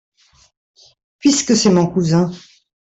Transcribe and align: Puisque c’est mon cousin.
Puisque 1.19 1.55
c’est 1.55 1.69
mon 1.69 1.85
cousin. 1.85 2.31